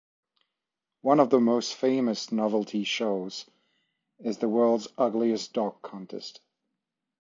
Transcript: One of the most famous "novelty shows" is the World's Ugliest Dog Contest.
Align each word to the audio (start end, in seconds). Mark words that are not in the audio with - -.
One 1.01 1.19
of 1.19 1.29
the 1.29 1.39
most 1.39 1.75
famous 1.75 2.31
"novelty 2.31 2.83
shows" 2.85 3.45
is 4.17 4.39
the 4.39 4.49
World's 4.49 4.87
Ugliest 4.97 5.53
Dog 5.53 5.79
Contest. 5.83 6.39